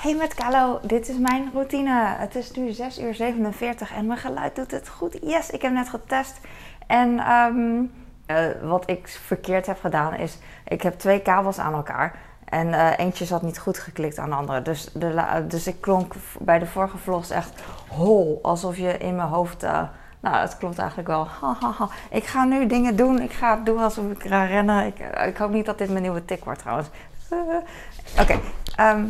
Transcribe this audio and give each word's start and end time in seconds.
Hey 0.00 0.14
met 0.14 0.34
Kalo, 0.34 0.80
dit 0.82 1.08
is 1.08 1.18
mijn 1.18 1.50
routine. 1.52 2.14
Het 2.18 2.34
is 2.34 2.50
nu 2.50 2.72
6 2.72 2.98
uur 2.98 3.14
47 3.14 3.92
en 3.92 4.06
mijn 4.06 4.18
geluid 4.18 4.56
doet 4.56 4.70
het 4.70 4.88
goed. 4.88 5.18
Yes, 5.22 5.50
ik 5.50 5.62
heb 5.62 5.72
net 5.72 5.88
getest. 5.88 6.40
En 6.86 7.18
ehm, 7.18 7.82
eh, 8.26 8.62
wat 8.62 8.90
ik 8.90 9.08
verkeerd 9.08 9.66
heb 9.66 9.80
gedaan 9.80 10.14
is, 10.14 10.38
ik 10.64 10.82
heb 10.82 10.98
twee 10.98 11.22
kabels 11.22 11.58
aan 11.58 11.74
elkaar. 11.74 12.18
En 12.44 12.74
eh, 12.74 12.98
eentje 12.98 13.24
zat 13.24 13.42
niet 13.42 13.58
goed 13.58 13.78
geklikt 13.78 14.18
aan 14.18 14.28
de 14.28 14.36
andere. 14.36 14.62
Dus, 14.62 14.92
de, 14.92 15.44
dus 15.48 15.66
ik 15.66 15.80
klonk 15.80 16.14
bij 16.38 16.58
de 16.58 16.66
vorige 16.66 16.98
vlogs 16.98 17.30
echt 17.30 17.60
hol. 17.88 18.38
Alsof 18.42 18.76
je 18.76 18.98
in 18.98 19.16
mijn 19.16 19.28
hoofd... 19.28 19.62
eh, 19.62 19.82
nou, 20.20 20.36
het 20.36 20.56
klopt 20.56 20.78
eigenlijk 20.78 21.08
wel. 21.08 21.26
Ha. 21.40 21.88
Ik 22.10 22.24
ga 22.24 22.44
nu 22.44 22.66
dingen 22.66 22.96
doen. 22.96 23.20
Ik 23.20 23.32
ga 23.32 23.56
doen 23.56 23.78
alsof 23.78 24.04
ik 24.10 24.22
ga 24.22 24.44
rennen. 24.44 24.86
Ik, 24.86 24.98
ik 25.26 25.36
hoop 25.36 25.50
niet 25.50 25.66
dat 25.66 25.78
dit 25.78 25.90
mijn 25.90 26.02
nieuwe 26.02 26.24
tik 26.24 26.44
wordt 26.44 26.60
trouwens. 26.60 26.88
Oké, 28.20 28.38
ehm, 28.76 29.04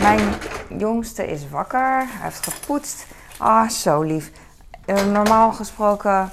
mijn 0.00 0.20
jongste 0.78 1.26
is 1.26 1.48
wakker. 1.48 1.96
Hij 1.96 2.06
heeft 2.22 2.52
gepoetst. 2.52 3.06
Ah, 3.38 3.68
zo 3.68 4.02
lief. 4.02 4.30
Eh, 4.84 5.04
normaal 5.04 5.52
gesproken 5.52 6.30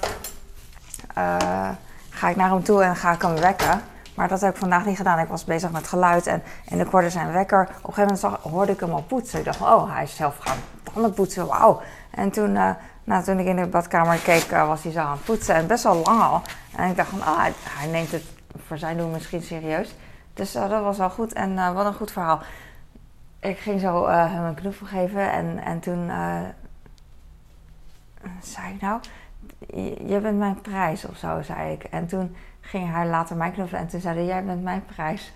eh, 1.14 1.70
ga 2.10 2.30
ik 2.30 2.36
naar 2.36 2.50
hem 2.50 2.64
toe 2.64 2.84
en 2.84 2.96
ga 2.96 3.12
ik 3.12 3.22
hem 3.22 3.36
wekken. 3.36 3.82
Maar 4.16 4.28
dat 4.28 4.42
heb 4.42 4.54
ik 4.54 4.60
vandaag 4.60 4.86
niet 4.86 4.98
gedaan. 4.98 5.20
Ik 5.20 5.28
was 5.28 5.44
bezig 5.44 5.72
met 5.72 5.88
geluid 5.88 6.28
en, 6.28 6.44
en 6.66 6.80
ik 6.80 6.88
hoorde 6.88 7.10
zijn 7.10 7.32
wekker. 7.32 7.62
Op 7.62 7.88
een 7.88 7.94
gegeven 7.94 8.20
moment 8.22 8.42
hoorde 8.42 8.72
ik 8.72 8.80
hem 8.80 8.92
al 8.92 9.04
poetsen. 9.04 9.40
Ik 9.40 9.46
dacht, 9.46 9.62
oh, 9.62 9.94
hij 9.94 10.04
is 10.04 10.16
zelf 10.16 10.38
gaan 10.40 10.58
tanden 10.94 11.14
poetsen. 11.14 11.48
Wauw. 11.48 11.82
En 12.12 12.32
toen, 12.32 12.52
nou, 13.04 13.24
toen 13.24 13.40
ik 13.40 13.46
in 13.46 13.56
de 13.56 13.68
badkamer 13.68 14.18
keek, 14.18 14.52
was 14.52 14.84
hij 14.84 14.92
zo 14.92 15.00
aan 15.00 15.12
het 15.12 15.24
poetsen. 15.24 15.56
En 15.56 15.68
best 15.68 15.84
wel 15.84 15.96
lang 15.96 16.22
al. 16.22 16.42
En 16.76 16.90
ik 16.90 16.96
dacht 16.96 17.10
van, 17.10 17.20
oh, 17.20 17.38
hij, 17.38 17.54
hij 17.70 17.88
neemt 17.88 18.12
het 18.12 18.24
voor 18.68 18.78
zijn 18.78 18.98
doen 18.98 19.12
misschien 19.12 19.42
serieus. 19.42 19.96
Dus 20.34 20.52
dat 20.52 20.70
was 20.70 20.98
wel 20.98 21.10
goed. 21.10 21.34
En 21.34 21.74
wat 21.74 21.86
een 21.86 21.94
goed 21.94 22.12
verhaal. 22.12 22.42
Ik 23.44 23.58
ging 23.58 23.80
zo 23.80 24.06
eh, 24.06 24.32
hem 24.34 24.44
een 24.44 24.54
knuffel 24.54 24.86
geven. 24.86 25.32
En, 25.32 25.64
en 25.64 25.80
toen 25.80 26.10
eh, 26.10 26.42
zei 28.42 28.74
ik 28.74 28.82
nou, 28.82 29.02
je 30.08 30.20
bent 30.22 30.38
mijn 30.38 30.62
prijs 30.62 31.06
of 31.06 31.18
zo, 31.18 31.42
zei 31.42 31.72
ik. 31.72 31.84
En 31.84 32.08
toen 32.08 32.36
ging 32.62 32.92
hij 32.92 33.08
later 33.08 33.36
mij 33.36 33.52
knuffelen 33.52 33.82
en 33.82 33.88
toen 33.88 34.02
zei 34.02 34.16
hij, 34.16 34.26
jij 34.26 34.44
bent 34.44 34.64
mijn 34.64 34.86
prijs. 34.86 35.34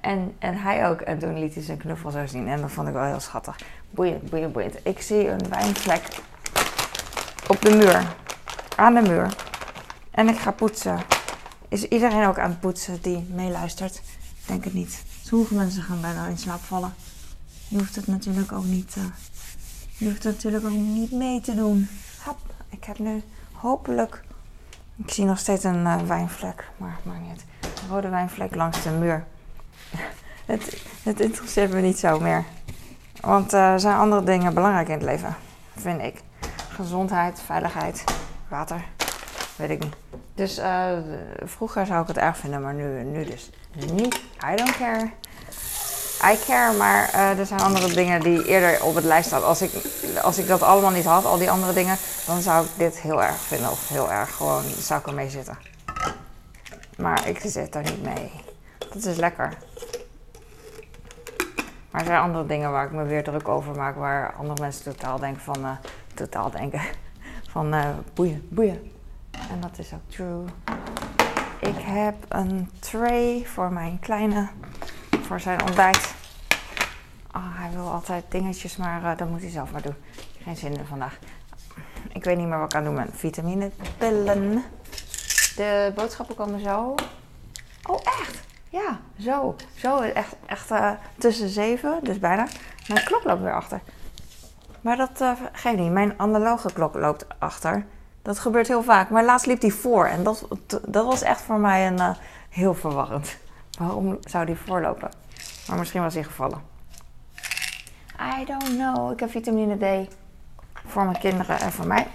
En, 0.00 0.34
en 0.38 0.56
hij 0.56 0.88
ook. 0.88 1.00
En 1.00 1.18
toen 1.18 1.38
liet 1.38 1.54
hij 1.54 1.62
zijn 1.62 1.78
knuffel 1.78 2.10
zo 2.10 2.26
zien. 2.26 2.48
En 2.48 2.60
dat 2.60 2.70
vond 2.70 2.88
ik 2.88 2.94
wel 2.94 3.04
heel 3.04 3.20
schattig. 3.20 3.58
Boeiend, 3.90 4.30
boeiend, 4.30 4.52
boeiend. 4.52 4.78
Ik 4.82 5.00
zie 5.00 5.28
een 5.28 5.48
wijnvlek 5.48 6.02
op 7.48 7.60
de 7.60 7.76
muur. 7.76 8.14
Aan 8.76 8.94
de 8.94 9.02
muur. 9.02 9.36
En 10.10 10.28
ik 10.28 10.38
ga 10.38 10.50
poetsen. 10.50 10.98
Is 11.68 11.88
iedereen 11.88 12.26
ook 12.26 12.38
aan 12.38 12.50
het 12.50 12.60
poetsen 12.60 13.02
die 13.02 13.26
meeluistert? 13.30 14.02
Denk 14.46 14.64
het 14.64 14.74
niet. 14.74 15.13
Sommige 15.26 15.54
mensen 15.54 15.82
gaan 15.82 16.00
bijna 16.00 16.26
in 16.26 16.38
slaap 16.38 16.60
vallen. 16.60 16.94
Je 17.68 17.78
hoeft 17.78 17.96
het 17.96 18.06
natuurlijk 18.06 18.52
ook 18.52 18.64
niet... 18.64 18.96
je 19.96 20.04
hoeft 20.04 20.24
het 20.24 20.34
natuurlijk 20.34 20.64
ook 20.64 20.70
niet 20.70 21.10
mee 21.12 21.40
te 21.40 21.54
doen. 21.54 21.88
Hap, 22.18 22.38
ik 22.68 22.84
heb 22.84 22.98
nu 22.98 23.22
hopelijk... 23.52 24.22
Ik 24.96 25.10
zie 25.10 25.24
nog 25.24 25.38
steeds 25.38 25.64
een 25.64 25.86
eh, 25.86 26.02
wijnvlek, 26.02 26.70
maar 26.76 26.98
maakt 27.02 27.20
niet. 27.20 27.44
Een 27.60 27.88
rode 27.88 28.08
wijnvlek 28.08 28.54
langs 28.54 28.82
de 28.82 28.90
muur. 28.90 29.24
het, 30.46 30.82
het 31.02 31.20
interesseert 31.20 31.72
me 31.72 31.80
niet 31.80 31.98
zo 31.98 32.20
meer. 32.20 32.44
Want 33.20 33.52
eh, 33.52 33.72
er 33.72 33.80
zijn 33.80 33.96
andere 33.96 34.24
dingen 34.24 34.54
belangrijk 34.54 34.88
in 34.88 34.94
het 34.94 35.02
leven, 35.02 35.36
vind 35.76 36.02
ik. 36.02 36.22
Gezondheid, 36.68 37.40
veiligheid, 37.40 38.04
water, 38.48 38.84
weet 39.56 39.70
ik 39.70 39.82
niet. 39.82 39.94
Dus 40.34 40.58
eh, 40.58 40.90
vroeger 41.42 41.86
zou 41.86 42.02
ik 42.02 42.08
het 42.08 42.18
erg 42.18 42.36
vinden, 42.36 42.62
maar 42.62 42.74
nu, 42.74 43.02
nu 43.02 43.24
dus 43.24 43.50
niet. 43.92 44.14
I 44.52 44.56
don't 44.56 44.76
care. 44.76 45.10
I 46.32 46.38
care, 46.46 46.76
maar 46.76 47.08
eh, 47.12 47.38
er 47.38 47.46
zijn 47.46 47.60
andere 47.60 47.94
dingen 47.94 48.20
die 48.20 48.46
eerder 48.46 48.84
op 48.84 48.94
het 48.94 49.04
lijst 49.04 49.26
staan. 49.26 49.44
Als 49.44 49.62
ik, 49.62 49.72
als 50.22 50.38
ik 50.38 50.46
dat 50.46 50.62
allemaal 50.62 50.90
niet 50.90 51.04
had, 51.04 51.24
al 51.24 51.38
die 51.38 51.50
andere 51.50 51.72
dingen, 51.72 51.96
dan 52.26 52.40
zou 52.40 52.64
ik 52.64 52.70
dit 52.76 53.00
heel 53.00 53.22
erg 53.22 53.36
vinden. 53.36 53.70
Of 53.70 53.88
heel 53.88 54.12
erg 54.12 54.34
gewoon, 54.34 54.62
zou 54.62 55.00
ik 55.00 55.06
ermee 55.06 55.30
zitten. 55.30 55.58
Maar 56.96 57.28
ik 57.28 57.38
zit 57.38 57.74
er 57.74 57.82
niet 57.82 58.02
mee. 58.02 58.30
Dat 58.78 59.04
is 59.04 59.16
lekker. 59.16 59.52
Maar 61.90 62.00
er 62.00 62.06
zijn 62.06 62.20
andere 62.20 62.46
dingen 62.46 62.70
waar 62.70 62.86
ik 62.86 62.92
me 62.92 63.04
weer 63.04 63.24
druk 63.24 63.48
over 63.48 63.74
maak. 63.74 63.96
Waar 63.96 64.32
andere 64.32 64.60
mensen 64.60 64.84
totaal 64.84 65.18
denken 65.18 65.42
van... 65.42 65.64
eh, 65.64 65.70
totaal 66.14 66.50
denken 66.50 66.80
van 67.52 67.74
boeien, 68.14 68.48
boeien. 68.50 68.93
En 69.50 69.60
dat 69.60 69.78
is 69.78 69.92
ook 69.92 70.10
true. 70.10 70.44
Ik 71.60 71.78
heb 71.78 72.14
een 72.28 72.70
tray 72.78 73.44
voor 73.46 73.72
mijn 73.72 73.98
kleine. 74.00 74.48
Voor 75.20 75.40
zijn 75.40 75.62
ontbijt. 75.62 76.14
Ah, 77.30 77.42
hij 77.46 77.70
wil 77.70 77.90
altijd 77.90 78.24
dingetjes, 78.28 78.76
maar 78.76 79.04
eh, 79.04 79.18
dat 79.18 79.28
moet 79.28 79.40
hij 79.40 79.50
zelf 79.50 79.72
maar 79.72 79.82
doen. 79.82 79.94
Geen 80.42 80.56
zin 80.56 80.76
in 80.76 80.86
vandaag. 80.86 81.18
Ik 82.12 82.24
weet 82.24 82.36
niet 82.36 82.46
meer 82.46 82.58
wat 82.58 82.72
ik 82.72 82.78
aan 82.78 82.84
doen 82.84 82.94
ben. 82.94 83.08
Vitaminepillen. 83.12 84.64
De 85.56 85.92
boodschappen 85.94 86.36
komen 86.36 86.60
zo. 86.60 86.94
Oh, 87.86 88.00
echt? 88.04 88.40
Ja, 88.68 89.00
zo. 89.18 89.56
Zo, 89.74 90.00
echt, 90.00 90.36
echt 90.46 90.70
eh, 90.70 90.90
tussen 91.18 91.48
zeven, 91.48 91.98
dus 92.02 92.18
bijna. 92.18 92.46
Mijn 92.88 93.04
klok 93.04 93.24
loopt 93.24 93.42
weer 93.42 93.54
achter. 93.54 93.80
Maar 94.80 94.96
dat 94.96 95.20
eh 95.20 95.32
geeft 95.52 95.76
niet. 95.76 95.90
Mijn 95.90 96.14
analoge 96.16 96.72
klok 96.72 96.94
loopt 96.94 97.26
achter. 97.38 97.86
Dat 98.24 98.38
gebeurt 98.38 98.68
heel 98.68 98.82
vaak. 98.82 99.10
Maar 99.10 99.24
laatst 99.24 99.46
liep 99.46 99.60
die 99.60 99.74
voor. 99.74 100.06
En 100.06 100.22
dat, 100.22 100.48
dat 100.86 101.04
was 101.04 101.22
echt 101.22 101.40
voor 101.40 101.58
mij 101.58 101.86
een, 101.86 101.98
eh, 101.98 102.10
heel 102.48 102.74
verwarrend. 102.74 103.36
Waarom 103.78 104.18
zou 104.20 104.46
die 104.46 104.56
voorlopen? 104.56 105.10
Maar 105.68 105.78
misschien 105.78 106.02
was 106.02 106.14
hij 106.14 106.24
gevallen. 106.24 106.62
I 108.38 108.44
don't 108.44 108.76
know. 108.76 109.12
Ik 109.12 109.20
heb 109.20 109.30
vitamine 109.30 109.76
D 109.76 110.08
voor 110.86 111.04
mijn 111.04 111.18
kinderen 111.18 111.60
en 111.60 111.72
voor 111.72 111.86
mij. 111.86 112.06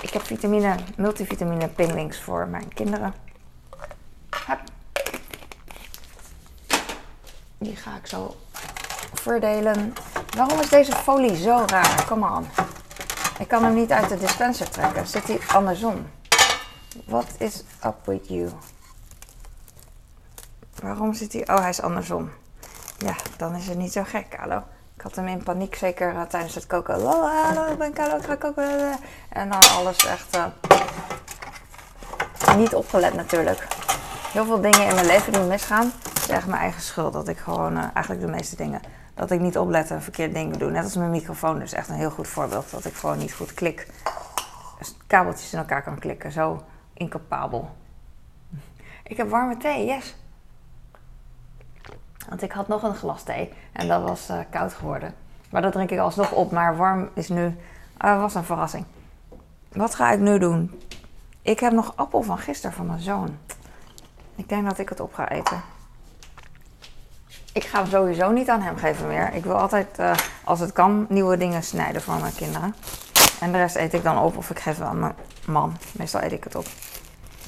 Ik 0.00 0.10
heb 0.10 0.22
vitamine, 0.22 0.74
multivitamine 0.96 1.68
pinglings 1.68 2.20
voor 2.20 2.46
mijn 2.48 2.74
kinderen. 2.74 3.14
Die 7.58 7.76
ga 7.76 7.96
ik 7.96 8.06
zo 8.06 8.36
verdelen. 9.12 9.92
Waarom 10.36 10.60
is 10.60 10.68
deze 10.68 10.92
folie 10.92 11.36
zo 11.36 11.64
raar? 11.66 12.04
Come 12.06 12.30
on. 12.30 12.46
Ik 13.38 13.48
kan 13.48 13.64
hem 13.64 13.74
niet 13.74 13.92
uit 13.92 14.08
de 14.08 14.18
dispenser 14.18 14.70
trekken. 14.70 15.06
Zit 15.06 15.26
hij 15.26 15.40
andersom? 15.52 16.06
What 17.04 17.26
is 17.38 17.64
up 17.86 17.96
with 18.04 18.28
you? 18.28 18.50
Waarom 20.82 21.14
zit 21.14 21.32
hij... 21.32 21.48
Oh, 21.48 21.58
hij 21.58 21.68
is 21.68 21.82
andersom. 21.82 22.30
Ja, 22.98 23.14
dan 23.36 23.54
is 23.54 23.66
het 23.66 23.78
niet 23.78 23.92
zo 23.92 24.02
gek, 24.04 24.36
hallo. 24.38 24.62
Ik 24.96 25.02
had 25.02 25.16
hem 25.16 25.26
in 25.26 25.42
paniek 25.42 25.74
zeker 25.74 26.14
eh, 26.16 26.22
tijdens 26.22 26.54
het 26.54 26.66
koken. 26.66 26.94
Hallo, 26.94 27.26
hallo, 27.28 27.72
ik 27.72 27.78
ben 27.78 27.92
Carlo, 27.92 28.16
ik 28.16 28.24
ga 28.24 28.34
koken. 28.34 28.96
En 29.28 29.50
dan 29.50 29.62
alles 29.76 30.06
echt... 30.06 30.36
eh, 30.36 30.46
niet 32.56 32.74
opgelet 32.74 33.14
natuurlijk. 33.14 33.66
Heel 34.32 34.44
veel 34.44 34.60
dingen 34.60 34.86
in 34.88 34.94
mijn 34.94 35.06
leven 35.06 35.32
die 35.32 35.42
misgaan. 35.42 35.92
Is 36.14 36.28
echt 36.28 36.46
mijn 36.46 36.60
eigen 36.60 36.82
schuld 36.82 37.12
dat 37.12 37.28
ik 37.28 37.38
gewoon... 37.38 37.76
eh, 37.76 37.84
eigenlijk 37.94 38.20
de 38.26 38.32
meeste 38.32 38.56
dingen... 38.56 38.80
Dat 39.14 39.30
ik 39.30 39.40
niet 39.40 39.58
oplet 39.58 39.90
en 39.90 40.02
verkeerde 40.02 40.34
dingen 40.34 40.58
doe. 40.58 40.70
Net 40.70 40.84
als 40.84 40.96
mijn 40.96 41.10
microfoon. 41.10 41.58
Dus 41.58 41.72
echt 41.72 41.88
een 41.88 41.94
heel 41.94 42.10
goed 42.10 42.28
voorbeeld. 42.28 42.70
Dat 42.70 42.84
ik 42.84 42.94
gewoon 42.94 43.18
niet 43.18 43.34
goed 43.34 43.54
klik. 43.54 43.88
Dus 44.78 44.96
kabeltjes 45.06 45.52
in 45.52 45.58
elkaar 45.58 45.82
kan 45.82 45.98
klikken. 45.98 46.32
Zo 46.32 46.62
incapabel. 46.92 47.70
Ik 49.02 49.16
heb 49.16 49.30
warme 49.30 49.56
thee, 49.56 49.86
yes. 49.86 50.16
Want 52.28 52.42
ik 52.42 52.52
had 52.52 52.68
nog 52.68 52.82
een 52.82 52.94
glas 52.94 53.22
thee 53.22 53.52
en 53.72 53.88
dat 53.88 54.02
was 54.02 54.28
eh, 54.28 54.38
koud 54.50 54.72
geworden. 54.72 55.14
Maar 55.50 55.62
dat 55.62 55.72
drink 55.72 55.90
ik 55.90 55.98
alsnog 55.98 56.32
op, 56.32 56.50
maar 56.52 56.76
warm 56.76 57.08
is 57.14 57.28
nu. 57.28 57.56
eh, 57.98 58.20
was 58.20 58.34
een 58.34 58.44
verrassing. 58.44 58.84
Wat 59.72 59.94
ga 59.94 60.10
ik 60.12 60.18
nu 60.20 60.38
doen? 60.38 60.80
Ik 61.42 61.60
heb 61.60 61.72
nog 61.72 61.92
appel 61.96 62.22
van 62.22 62.38
gisteren 62.38 62.76
van 62.76 62.86
mijn 62.86 63.00
zoon. 63.00 63.38
Ik 64.34 64.48
denk 64.48 64.64
dat 64.64 64.78
ik 64.78 64.88
het 64.88 65.00
op 65.00 65.14
ga 65.14 65.28
eten. 65.28 65.62
Ik 67.54 67.64
ga 67.64 67.78
hem 67.78 67.90
sowieso 67.90 68.30
niet 68.30 68.48
aan 68.48 68.62
hem 68.62 68.76
geven 68.76 69.06
meer. 69.06 69.34
Ik 69.34 69.44
wil 69.44 69.58
altijd, 69.58 69.98
eh, 69.98 70.12
als 70.44 70.60
het 70.60 70.72
kan, 70.72 71.06
nieuwe 71.08 71.36
dingen 71.36 71.62
snijden 71.62 72.02
voor 72.02 72.14
mijn 72.14 72.34
kinderen. 72.34 72.74
En 73.40 73.52
de 73.52 73.58
rest 73.58 73.76
eet 73.76 73.92
ik 73.92 74.02
dan 74.02 74.18
op 74.18 74.36
of 74.36 74.50
ik 74.50 74.58
geef 74.58 74.78
het 74.78 74.86
aan 74.86 74.98
mijn 74.98 75.14
man. 75.46 75.76
Meestal 75.92 76.22
eet 76.22 76.32
ik 76.32 76.44
het 76.44 76.54
op. 76.54 76.66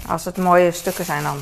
Als 0.09 0.25
het 0.25 0.37
mooie 0.37 0.73
stukken 0.73 1.05
zijn 1.05 1.23
dan 1.23 1.37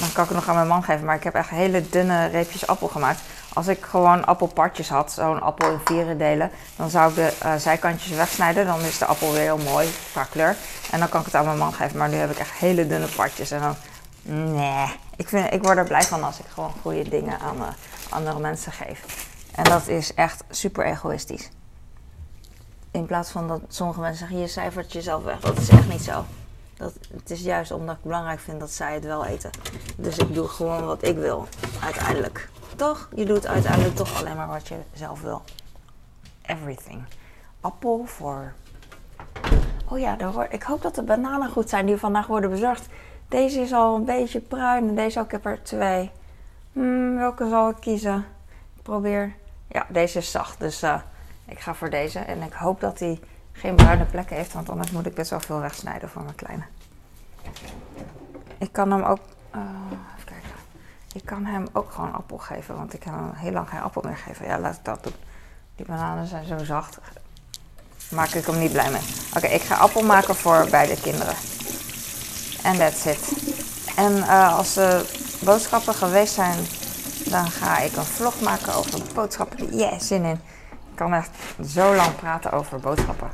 dan 0.00 0.12
kan 0.12 0.22
ik 0.22 0.30
het 0.30 0.38
nog 0.38 0.48
aan 0.48 0.54
mijn 0.54 0.66
man 0.66 0.82
geven. 0.82 1.04
Maar 1.04 1.16
ik 1.16 1.24
heb 1.24 1.34
echt 1.34 1.48
hele 1.48 1.88
dunne 1.88 2.26
reepjes 2.26 2.66
appel 2.66 2.88
gemaakt. 2.88 3.20
Als 3.52 3.66
ik 3.66 3.84
gewoon 3.84 4.26
appelpartjes 4.26 4.88
had, 4.88 5.12
zo'n 5.12 5.40
appel 5.40 5.70
in 5.70 5.78
vieren 5.84 6.18
delen, 6.18 6.50
dan 6.76 6.90
zou 6.90 7.08
ik 7.08 7.14
de 7.14 7.32
eh, 7.38 7.54
zijkantjes 7.56 8.16
wegsnijden. 8.16 8.66
Dan 8.66 8.80
is 8.80 8.98
de 8.98 9.04
appel 9.04 9.32
weer 9.32 9.40
heel 9.40 9.58
mooi 9.58 9.88
qua 10.12 10.24
kleur. 10.24 10.56
En 10.90 10.98
dan 10.98 11.08
kan 11.08 11.20
ik 11.20 11.26
het 11.26 11.34
aan 11.34 11.44
mijn 11.44 11.58
man 11.58 11.72
geven. 11.72 11.98
Maar 11.98 12.08
nu 12.08 12.16
heb 12.16 12.30
ik 12.30 12.38
echt 12.38 12.52
hele 12.52 12.86
dunne 12.86 13.06
partjes. 13.06 13.50
En 13.50 13.60
dan, 13.60 13.76
nee. 14.54 14.96
Ik, 15.20 15.28
vind, 15.28 15.52
ik 15.52 15.62
word 15.62 15.78
er 15.78 15.84
blij 15.84 16.02
van 16.02 16.24
als 16.24 16.38
ik 16.38 16.46
gewoon 16.46 16.72
goede 16.80 17.08
dingen 17.08 17.38
aan 17.38 17.56
eh, 17.62 17.68
andere 18.10 18.38
mensen 18.38 18.72
geef. 18.72 19.28
En 19.54 19.64
dat 19.64 19.88
is 19.88 20.14
echt 20.14 20.44
super 20.50 20.84
egoïstisch. 20.84 21.48
In 22.90 23.06
plaats 23.06 23.30
van 23.30 23.48
dat 23.48 23.60
sommige 23.68 24.00
mensen 24.00 24.18
zeggen, 24.18 24.38
je 24.38 24.46
cijfert 24.46 24.92
jezelf 24.92 25.24
weg. 25.24 25.40
Dat 25.40 25.58
is 25.58 25.68
echt 25.68 25.88
niet 25.88 26.02
zo. 26.02 26.24
Dat, 26.76 26.92
het 27.12 27.30
is 27.30 27.40
juist 27.40 27.70
omdat 27.70 27.96
ik 27.96 28.02
belangrijk 28.02 28.40
vind 28.40 28.60
dat 28.60 28.70
zij 28.70 28.94
het 28.94 29.04
wel 29.04 29.24
eten. 29.24 29.50
Dus 29.96 30.18
ik 30.18 30.34
doe 30.34 30.48
gewoon 30.48 30.84
wat 30.84 31.04
ik 31.04 31.16
wil, 31.16 31.48
uiteindelijk. 31.82 32.48
toch? 32.76 33.08
Je 33.14 33.24
doet 33.24 33.46
uiteindelijk 33.46 33.96
toch 33.96 34.20
alleen 34.20 34.36
maar 34.36 34.48
wat 34.48 34.68
je 34.68 34.76
zelf 34.92 35.20
wil. 35.20 35.42
Everything. 36.42 37.02
Appel 37.60 38.02
voor. 38.06 38.52
Oh 39.88 39.98
ja, 39.98 40.16
ik 40.50 40.62
hoop 40.62 40.82
dat 40.82 40.94
de 40.94 41.02
bananen 41.02 41.50
goed 41.50 41.68
zijn 41.68 41.86
die 41.86 41.96
vandaag 41.96 42.26
worden 42.26 42.50
bezorgd. 42.50 42.88
Deze 43.30 43.60
is 43.60 43.72
al 43.72 43.96
een 43.96 44.04
beetje 44.04 44.40
bruin 44.40 44.88
en 44.88 44.94
deze 44.94 45.18
ook. 45.18 45.24
Ik 45.24 45.30
heb 45.30 45.44
er 45.44 45.62
twee. 45.62 46.10
Hmm, 46.72 47.16
welke 47.16 47.48
zal 47.48 47.70
ik 47.70 47.76
kiezen? 47.80 48.26
Ik 48.76 48.82
probeer. 48.82 49.34
Ja, 49.68 49.86
deze 49.88 50.18
is 50.18 50.30
zacht. 50.30 50.58
Dus 50.58 50.82
uh, 50.82 51.00
ik 51.44 51.58
ga 51.58 51.74
voor 51.74 51.90
deze. 51.90 52.18
En 52.18 52.42
ik 52.42 52.52
hoop 52.52 52.80
dat 52.80 52.98
hij 52.98 53.20
geen 53.52 53.74
bruine 53.74 54.04
plekken 54.04 54.36
heeft. 54.36 54.52
Want 54.52 54.68
anders 54.68 54.90
moet 54.90 55.06
ik 55.06 55.14
best 55.14 55.30
wel 55.30 55.40
veel 55.40 55.60
wegsnijden 55.60 56.08
voor 56.08 56.22
mijn 56.22 56.34
kleine. 56.34 56.62
Ik 58.58 58.72
kan 58.72 58.90
hem 58.90 59.02
ook. 59.02 59.20
Uh, 59.54 59.60
even 60.16 60.24
kijken. 60.24 60.50
Ik 61.14 61.24
kan 61.24 61.44
hem 61.44 61.66
ook 61.72 61.92
gewoon 61.92 62.12
appel 62.12 62.38
geven. 62.38 62.76
Want 62.76 62.94
ik 62.94 63.00
kan 63.00 63.14
hem 63.14 63.32
heel 63.34 63.52
lang 63.52 63.68
geen 63.68 63.80
appel 63.80 64.02
meer 64.04 64.16
geven. 64.16 64.46
Ja, 64.46 64.58
laat 64.58 64.76
ik 64.76 64.84
dat 64.84 65.02
doen. 65.02 65.14
Die 65.76 65.86
bananen 65.86 66.26
zijn 66.26 66.44
zo 66.44 66.64
zacht. 66.64 66.98
Maak 68.10 68.28
ik 68.28 68.46
hem 68.46 68.58
niet 68.58 68.72
blij 68.72 68.90
mee. 68.90 69.02
Oké, 69.36 69.46
ik 69.46 69.62
ga 69.62 69.74
appel 69.74 70.02
maken 70.02 70.34
voor 70.34 70.66
beide 70.70 71.00
kinderen. 71.00 71.34
En 72.62 72.78
that's 72.78 73.04
it. 73.04 73.32
En 73.96 74.16
uh, 74.16 74.56
als 74.56 74.72
ze 74.72 75.04
boodschappen 75.44 75.94
geweest 75.94 76.34
zijn, 76.34 76.58
dan 77.30 77.50
ga 77.50 77.78
ik 77.78 77.96
een 77.96 78.04
vlog 78.04 78.40
maken 78.40 78.74
over 78.74 79.00
boodschappen. 79.14 79.76
Yes, 79.76 80.06
zin 80.06 80.24
in. 80.24 80.40
Ik 80.70 80.96
kan 80.96 81.14
echt 81.14 81.30
zo 81.66 81.94
lang 81.94 82.16
praten 82.16 82.52
over 82.52 82.80
boodschappen. 82.80 83.30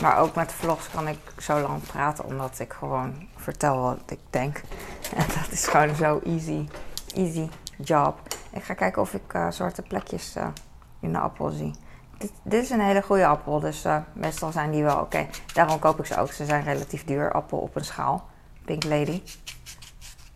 Maar 0.00 0.18
ook 0.18 0.34
met 0.34 0.52
vlogs 0.52 0.90
kan 0.90 1.08
ik 1.08 1.18
zo 1.38 1.60
lang 1.60 1.82
praten, 1.82 2.24
omdat 2.24 2.58
ik 2.58 2.72
gewoon 2.72 3.28
vertel 3.36 3.80
wat 3.80 3.98
ik 4.06 4.18
denk. 4.30 4.60
En 5.16 5.26
dat 5.26 5.50
is 5.50 5.66
gewoon 5.66 5.94
zo 5.94 6.20
easy, 6.24 6.68
easy 7.14 7.48
job. 7.76 8.18
Ik 8.50 8.62
ga 8.62 8.74
kijken 8.74 9.02
of 9.02 9.14
ik 9.14 9.34
uh, 9.34 9.50
zwarte 9.50 9.82
plekjes 9.82 10.36
uh, 10.36 10.46
in 11.00 11.12
de 11.12 11.18
appel 11.18 11.50
zie. 11.50 11.74
Dit, 12.18 12.32
dit, 12.42 12.62
is 12.62 12.70
een 12.70 12.80
hele 12.80 13.02
goede 13.02 13.26
appel, 13.26 13.60
dus 13.60 13.84
meestal 14.12 14.52
zijn 14.52 14.70
die 14.70 14.82
wel 14.82 15.00
oké. 15.00 15.26
Daarom 15.54 15.78
koop 15.78 15.98
ik 15.98 16.06
ze 16.06 16.16
ook. 16.16 16.32
Ze 16.32 16.44
zijn 16.44 16.64
relatief 16.64 17.04
duur, 17.04 17.32
appel 17.32 17.58
op 17.58 17.76
een 17.76 17.84
schaal. 17.84 18.32
Pink 18.64 18.84
Lady. 18.84 19.22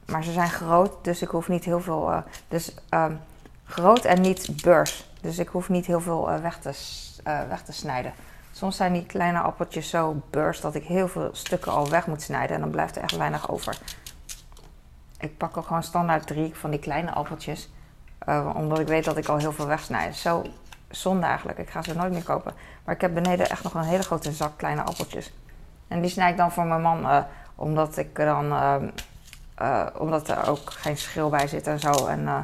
Maar 0.07 0.25
ze 0.25 0.33
zijn 0.33 0.49
groot, 0.49 1.05
dus 1.05 1.23
ik 1.23 1.29
hoef 1.29 1.49
niet 1.49 1.65
heel 1.65 1.81
veel. 1.81 2.11
Uh, 2.11 2.19
dus 2.49 2.75
um, 2.91 3.21
groot 3.65 4.05
en 4.05 4.21
niet 4.21 4.63
beurs. 4.63 5.11
Dus 5.21 5.39
ik 5.39 5.49
hoef 5.49 5.69
niet 5.69 5.87
heel 5.87 6.01
veel 6.01 6.33
uh, 6.33 6.41
weg, 6.41 6.59
te, 6.59 6.69
uh, 7.27 7.41
weg 7.49 7.63
te 7.63 7.73
snijden. 7.73 8.13
Soms 8.53 8.77
zijn 8.77 8.93
die 8.93 9.07
kleine 9.07 9.39
appeltjes 9.39 9.89
zo 9.89 10.23
beurs 10.31 10.61
dat 10.61 10.75
ik 10.75 10.85
heel 10.85 11.09
veel 11.09 11.29
stukken 11.33 11.73
al 11.73 11.91
weg 11.91 12.07
moet 12.07 12.23
snijden. 12.23 12.55
En 12.55 12.61
dan 12.61 12.71
blijft 12.71 12.97
er 12.97 13.03
echt 13.03 13.17
weinig 13.17 13.51
over. 13.51 13.79
Ik 15.19 15.37
pak 15.37 15.57
ook 15.57 15.67
gewoon 15.67 15.83
standaard 15.83 16.27
drie 16.27 16.55
van 16.55 16.71
die 16.71 16.79
kleine 16.81 17.11
appeltjes. 17.11 17.71
omdat 18.55 18.79
ik 18.79 18.87
weet 18.87 19.05
dat 19.05 19.17
ik 19.17 19.29
al 19.29 19.37
heel 19.37 19.53
veel 19.53 19.67
wegsnijd. 19.67 20.17
Zo 20.17 20.45
zonde 20.91 21.27
eigenlijk. 21.27 21.59
Ik 21.59 21.71
ga 21.71 21.83
ze 21.83 21.95
nooit 21.95 22.13
meer 22.13 22.23
kopen. 22.23 22.55
Maar 22.85 22.95
ik 22.95 23.01
heb 23.01 23.15
beneden 23.15 23.51
echt 23.51 23.63
nog 23.63 23.75
een 23.75 23.83
hele 23.83 24.03
grote 24.03 24.33
zak 24.33 24.57
kleine 24.57 24.83
appeltjes. 24.83 25.33
En 25.89 26.01
die 26.01 26.11
snij 26.11 26.31
ik 26.31 26.37
dan 26.37 26.53
voor 26.53 26.65
mijn 26.65 26.83
man 26.83 27.25
omdat 27.59 27.97
ik 27.97 28.17
dan. 28.17 28.53
Uh, 29.63 29.87
omdat 29.97 30.29
er 30.29 30.49
ook 30.49 30.71
geen 30.71 30.97
schil 30.97 31.29
bij 31.29 31.47
zit 31.47 31.67
en 31.67 31.81
zo. 31.81 32.07
En 32.07 32.21
uh, 32.21 32.39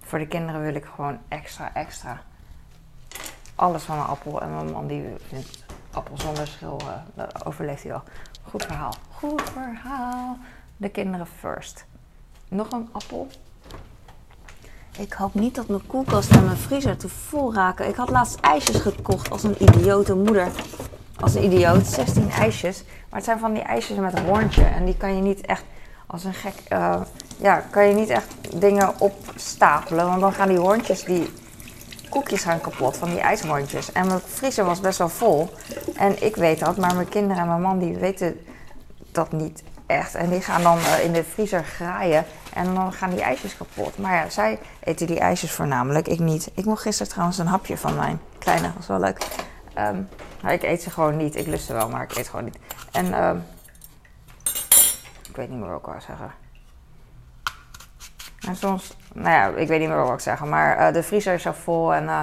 voor 0.00 0.18
de 0.18 0.26
kinderen 0.26 0.62
wil 0.62 0.74
ik 0.74 0.84
gewoon 0.94 1.18
extra, 1.28 1.74
extra. 1.74 2.20
Alles 3.54 3.82
van 3.82 3.98
een 3.98 4.04
appel. 4.04 4.42
En 4.42 4.54
mijn 4.54 4.70
man 4.70 4.86
die 4.86 5.04
vindt 5.28 5.64
appel 5.92 6.18
zonder 6.18 6.46
schil. 6.46 6.80
Uh, 6.82 6.88
dat 7.14 7.46
overleeft 7.46 7.82
hij 7.82 7.90
wel. 7.90 8.02
Goed 8.42 8.64
verhaal. 8.64 8.94
Goed 9.10 9.42
verhaal. 9.42 10.38
De 10.76 10.88
kinderen 10.88 11.26
first. 11.26 11.86
Nog 12.48 12.72
een 12.72 12.88
appel. 12.92 13.26
Ik 14.98 15.12
hoop 15.12 15.34
niet 15.34 15.54
dat 15.54 15.68
mijn 15.68 15.86
koelkast 15.86 16.30
en 16.30 16.44
mijn 16.44 16.56
vriezer 16.56 16.96
te 16.96 17.08
vol 17.08 17.54
raken. 17.54 17.88
Ik 17.88 17.96
had 17.96 18.10
laatst 18.10 18.40
ijsjes 18.40 18.80
gekocht 18.80 19.30
als 19.30 19.42
een 19.42 19.62
idiote 19.62 20.14
moeder 20.14 20.50
als 21.20 21.34
een 21.34 21.44
idioot. 21.44 21.86
16 21.86 22.30
ijsjes. 22.30 22.84
Maar 22.84 23.18
het 23.18 23.24
zijn 23.24 23.38
van 23.38 23.52
die 23.52 23.62
ijsjes 23.62 23.96
met 23.96 24.18
een. 24.18 24.50
En 24.64 24.84
die 24.84 24.96
kan 24.96 25.14
je 25.14 25.22
niet 25.22 25.40
echt 25.40 25.64
als 26.06 26.24
een 26.24 26.34
gek. 26.34 26.54
Uh, 26.68 27.00
ja, 27.36 27.64
kan 27.70 27.88
je 27.88 27.94
niet 27.94 28.08
echt 28.08 28.34
dingen 28.54 29.00
opstapelen. 29.00 30.06
Want 30.06 30.20
dan 30.20 30.32
gaan 30.32 30.48
die 30.48 30.58
hoorntjes, 30.58 31.04
die 31.04 31.32
koekjes 32.08 32.42
gaan 32.42 32.60
kapot 32.60 32.96
van 32.96 33.10
die 33.10 33.20
ijshoorntjes. 33.20 33.92
En 33.92 34.06
mijn 34.06 34.20
vriezer 34.26 34.64
was 34.64 34.80
best 34.80 34.98
wel 34.98 35.08
vol. 35.08 35.50
En 35.96 36.24
ik 36.24 36.36
weet 36.36 36.58
dat, 36.58 36.76
maar 36.76 36.94
mijn 36.94 37.08
kinderen 37.08 37.42
en 37.42 37.48
mijn 37.48 37.60
man 37.60 37.78
die 37.78 37.96
weten 37.96 38.40
dat 39.12 39.32
niet 39.32 39.62
echt. 39.86 40.14
En 40.14 40.30
die 40.30 40.40
gaan 40.40 40.62
dan 40.62 40.78
uh, 40.78 41.04
in 41.04 41.12
de 41.12 41.24
vriezer 41.24 41.64
graaien. 41.64 42.24
En 42.52 42.74
dan 42.74 42.92
gaan 42.92 43.10
die 43.10 43.22
ijsjes 43.22 43.56
kapot. 43.56 43.98
Maar 43.98 44.14
ja, 44.14 44.30
zij 44.30 44.58
eten 44.84 45.06
die 45.06 45.18
ijsjes 45.18 45.52
voornamelijk. 45.52 46.08
Ik 46.08 46.18
niet. 46.18 46.50
Ik 46.54 46.64
mocht 46.64 46.82
gisteren 46.82 47.12
trouwens 47.12 47.38
een 47.38 47.46
hapje 47.46 47.76
van 47.76 47.96
mijn 47.96 48.20
kleine. 48.38 48.70
Was 48.76 48.86
wel 48.86 49.00
leuk. 49.00 49.26
Um, 49.78 50.08
ik 50.48 50.62
eet 50.62 50.82
ze 50.82 50.90
gewoon 50.90 51.16
niet. 51.16 51.36
Ik 51.36 51.46
lust 51.46 51.66
ze 51.66 51.72
wel, 51.72 51.88
maar 51.88 52.02
ik 52.02 52.16
eet 52.16 52.28
gewoon 52.28 52.44
niet. 52.44 52.58
En 52.92 53.06
uh, 53.06 53.34
ik 55.28 55.36
weet 55.36 55.48
niet 55.48 55.58
meer 55.58 55.68
wat 55.68 55.78
ik 55.78 55.86
wou 55.86 56.00
zeggen. 56.00 56.32
En 58.40 58.56
soms, 58.56 58.96
nou 59.14 59.28
ja, 59.28 59.46
ik 59.60 59.68
weet 59.68 59.80
niet 59.80 59.88
meer 59.88 60.04
wat 60.04 60.12
ik 60.12 60.20
zeggen. 60.20 60.48
Maar 60.48 60.78
uh, 60.78 60.92
de 60.92 61.02
vriezer 61.02 61.34
is 61.34 61.42
zo 61.42 61.52
vol 61.52 61.94
en 61.94 62.04
uh, 62.04 62.20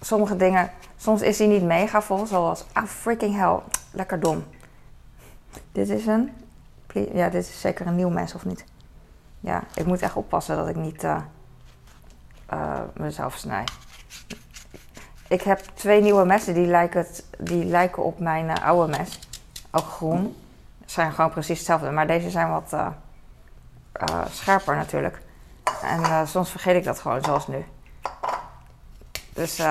sommige 0.00 0.36
dingen, 0.36 0.70
soms 0.96 1.22
is 1.22 1.36
die 1.36 1.48
niet 1.48 1.62
mega 1.62 2.02
vol. 2.02 2.26
Zoals, 2.26 2.64
ah 2.72 2.86
freaking 2.86 3.36
hell, 3.36 3.58
lekker 3.90 4.20
dom. 4.20 4.44
Dit 5.72 5.88
is 5.88 6.06
een, 6.06 6.32
ja, 6.92 7.28
dit 7.28 7.48
is 7.48 7.60
zeker 7.60 7.86
een 7.86 7.96
nieuw 7.96 8.10
mes 8.10 8.34
of 8.34 8.44
niet? 8.44 8.64
Ja, 9.40 9.62
ik 9.74 9.86
moet 9.86 10.02
echt 10.02 10.14
oppassen 10.14 10.56
dat 10.56 10.68
ik 10.68 10.76
niet 10.76 11.04
uh, 11.04 12.80
mezelf 12.94 13.36
snij. 13.36 13.64
Ik 15.34 15.42
heb 15.42 15.60
twee 15.74 16.00
nieuwe 16.00 16.24
messen 16.24 16.54
die 16.54 16.66
lijken, 16.66 17.06
die 17.38 17.64
lijken 17.64 18.04
op 18.04 18.18
mijn 18.18 18.46
uh, 18.46 18.54
oude 18.66 18.98
mes. 18.98 19.18
Ook 19.70 19.84
groen. 19.84 20.36
Zijn 20.84 21.12
gewoon 21.12 21.30
precies 21.30 21.56
hetzelfde. 21.58 21.90
Maar 21.90 22.06
deze 22.06 22.30
zijn 22.30 22.50
wat 22.50 22.70
uh, 22.74 22.86
uh, 24.10 24.24
scherper 24.30 24.76
natuurlijk. 24.76 25.20
En 25.82 26.28
soms 26.28 26.50
vergeet 26.50 26.76
ik 26.76 26.84
dat 26.84 26.98
gewoon, 26.98 27.24
zoals 27.24 27.46
nu. 27.46 27.64
Dus 29.32 29.62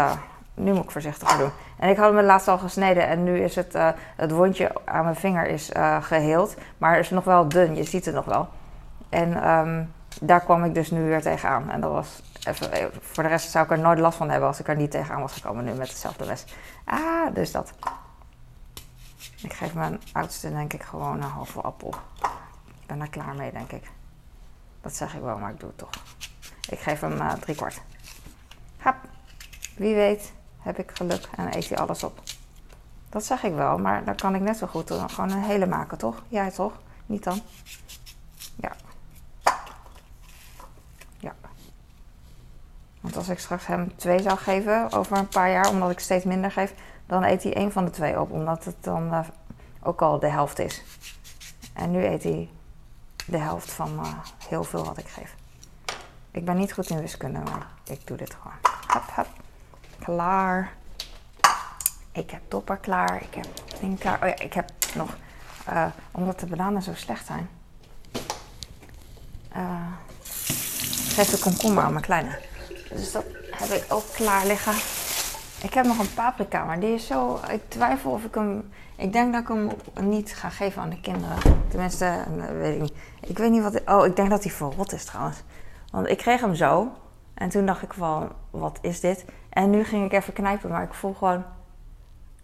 nu 0.54 0.74
moet 0.74 0.83
ik 0.83 0.92
voorzichtiger 0.92 1.38
doen. 1.38 1.51
En 1.80 1.89
ik 1.89 1.98
had 1.98 2.13
hem 2.13 2.25
laatst 2.25 2.48
al 2.48 2.57
gesneden 2.57 3.07
en 3.07 3.24
nu 3.24 3.39
is 3.39 3.56
het, 3.56 3.74
het 4.16 4.31
wondje 4.31 4.71
aan 4.86 5.04
mijn 5.04 5.16
vinger 5.16 5.48
is 5.48 5.69
geheeld. 6.01 6.56
Maar 6.77 6.95
het 6.95 7.04
is 7.06 7.09
nog 7.09 7.24
wel 7.24 7.48
dun, 7.48 7.75
je 7.75 7.83
ziet 7.83 8.06
het 8.06 8.16
nog 8.16 8.25
wel. 8.25 8.48
En 9.09 9.50
um, 9.50 9.94
daar 10.21 10.42
kwam 10.42 10.63
ik 10.63 10.74
dus 10.74 10.92
nu 10.92 11.04
weer 11.04 11.21
tegenaan. 11.21 11.69
En 11.69 11.81
dat 11.81 11.92
was 11.92 12.21
even, 12.48 12.71
eh, 12.71 12.86
voor 13.01 13.24
de 13.24 13.30
rest 13.30 13.51
zou 13.51 13.65
ik 13.65 13.71
er 13.71 13.80
nooit 13.80 14.00
last 14.00 14.18
van 14.18 14.30
hebben 14.30 14.48
als 14.48 14.60
ik 14.60 14.68
er 14.68 14.75
niet 14.75 14.92
tegenaan 14.92 15.21
was 15.21 15.33
gekomen 15.33 15.66
nu 15.66 15.71
met 15.71 15.90
hetzelfde 15.90 16.26
mes. 16.26 16.45
Ah, 16.85 17.33
dus 17.33 17.52
dat. 17.52 17.73
Ik 19.42 19.54
geef 19.54 19.73
mijn 19.73 20.02
oudste 20.11 20.52
denk 20.52 20.73
ik 20.73 20.83
gewoon 20.83 21.16
een 21.16 21.30
halve 21.30 21.61
appel. 21.61 21.94
Ik 22.81 22.88
ben 22.88 23.02
er 23.02 23.09
klaar 23.09 23.35
mee, 23.35 23.52
denk 23.52 23.71
ik. 23.71 23.92
Dat 24.81 24.95
zeg 24.95 25.16
ik 25.16 25.21
wel, 25.21 25.38
maar 25.38 25.52
ik 25.52 25.59
doe 25.59 25.69
het 25.69 25.78
toch. 25.78 25.90
Ik 26.69 26.80
geef 26.80 26.99
hem 26.99 27.11
uh, 27.11 27.33
drie 27.33 27.56
kwart. 27.56 27.81
Hap. 28.78 28.95
Wie 29.76 29.95
weet 29.95 30.33
heb 30.59 30.78
ik 30.78 30.92
geluk 30.94 31.30
en 31.35 31.56
eet 31.56 31.69
hij 31.69 31.78
alles 31.78 32.04
op. 32.04 32.21
Dat 33.09 33.26
zeg 33.26 33.44
ik 33.44 33.54
wel, 33.54 33.78
maar 33.78 34.04
dan 34.04 34.16
kan 34.16 34.35
ik 34.35 34.42
net 34.42 34.57
zo 34.57 34.68
goed 34.68 34.92
gewoon 34.92 35.31
een 35.31 35.44
hele 35.44 35.66
maken, 35.66 35.97
toch? 35.97 36.23
Jij 36.28 36.52
toch? 36.52 36.73
Niet 37.06 37.23
dan? 37.23 37.42
Ja. 38.56 38.71
Want 43.01 43.15
als 43.15 43.30
ik 43.30 43.39
straks 43.39 43.68
hem 43.68 43.95
twee 43.95 44.21
zou 44.21 44.37
geven 44.37 44.92
over 44.92 45.18
een 45.18 45.27
paar 45.27 45.51
jaar, 45.51 45.69
omdat 45.69 45.92
ik 45.92 45.99
steeds 45.99 46.25
minder 46.25 46.51
geef, 46.51 46.73
dan 47.06 47.23
eet 47.23 47.44
hij 47.44 47.53
één 47.53 47.71
van 47.71 47.85
de 47.85 47.92
twee 47.92 48.19
op, 48.19 48.31
omdat 48.31 48.65
het 48.65 48.75
dan 48.80 49.13
uh, 49.13 49.19
ook 49.81 50.01
al 50.01 50.19
de 50.19 50.27
helft 50.27 50.59
is. 50.59 50.83
En 51.73 51.92
nu 51.92 52.06
eet 52.06 52.23
hij 52.23 52.49
de 53.25 53.37
helft 53.37 53.71
van 53.71 53.99
uh, 53.99 54.13
heel 54.47 54.63
veel 54.63 54.85
wat 54.85 54.97
ik 54.97 55.07
geef. 55.07 55.35
Ik 56.31 56.45
ben 56.45 56.57
niet 56.57 56.73
goed 56.73 56.89
in 56.89 57.01
wiskunde, 57.01 57.39
maar 57.39 57.68
ik 57.83 58.07
doe 58.07 58.18
dit 58.18 58.35
gewoon. 58.42 58.57
Hap, 58.87 59.09
hap. 59.09 59.27
Klaar. 59.99 60.73
Ik 62.11 62.31
heb 62.31 62.42
topper 62.47 62.77
klaar. 62.77 63.21
Ik 63.21 63.33
heb 63.33 63.47
dingen 63.80 63.97
klaar. 63.97 64.21
Oh 64.21 64.27
ja, 64.27 64.35
ik 64.39 64.53
heb 64.53 64.71
nog, 64.95 65.18
uh, 65.69 65.85
omdat 66.11 66.39
de 66.39 66.45
bananen 66.45 66.81
zo 66.81 66.94
slecht 66.94 67.25
zijn, 67.25 67.49
geef 71.14 71.30
de 71.30 71.40
komkommer 71.40 71.84
aan 71.84 71.92
mijn 71.92 72.06
kleine. 72.06 72.40
Dus 72.90 73.12
dat 73.12 73.26
heb 73.52 73.70
ik 73.70 73.94
ook 73.94 74.04
klaar 74.14 74.46
liggen. 74.46 74.74
Ik 75.64 75.74
heb 75.74 75.86
nog 75.86 76.00
een 76.00 76.14
paprika, 76.14 76.66
maar 76.66 76.80
die 76.80 76.94
is 76.94 77.08
zo. 77.08 77.40
Ik 77.50 77.62
twijfel 77.68 78.12
of 78.12 78.24
ik 78.24 78.36
hem. 78.36 78.72
Ik 78.96 79.14
denk 79.14 79.34
dat 79.34 79.42
ik 79.42 79.48
hem 79.48 79.70
niet 80.10 80.36
ga 80.36 80.50
geven 80.50 80.82
aan 80.82 80.90
de 80.90 81.02
kinderen. 81.02 81.38
Tenminste, 81.68 82.06
eh, 82.06 82.58
weet 82.60 82.76
ik 82.76 82.82
niet. 82.82 82.94
Ik 83.20 83.38
weet 83.38 83.52
niet 83.52 83.62
wat. 83.62 83.82
Oh, 83.86 84.06
ik 84.06 84.16
denk 84.16 84.30
dat 84.30 84.44
hij 84.44 84.52
verrot 84.52 84.94
is 84.94 85.06
trouwens. 85.06 85.44
Want 85.92 86.10
ik 86.10 86.18
kreeg 86.18 86.42
hem 86.42 86.56
zo. 86.56 86.92
En 87.34 87.50
toen 87.50 87.66
dacht 87.66 87.82
ik 87.82 87.94
van, 87.94 88.32
wat 88.50 88.80
is 88.82 89.00
dit? 89.00 89.26
En 89.50 89.70
nu 89.70 89.84
ging 89.84 90.06
ik 90.06 90.12
even 90.12 90.34
knijpen, 90.34 90.70
maar 90.70 90.84
ik 90.84 90.94
voel 90.94 91.14
gewoon. 91.14 91.44